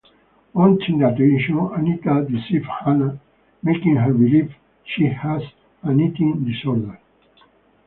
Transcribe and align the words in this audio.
Wanting 0.55 0.97
the 0.97 1.09
attention, 1.09 1.59
Anita 1.59 2.25
deceives 2.27 2.65
Hannah, 2.83 3.19
making 3.61 3.97
her 3.97 4.11
believe 4.11 4.51
she 4.83 5.05
has 5.05 5.43
an 5.83 6.01
eating 6.01 6.43
disorder. 6.43 6.97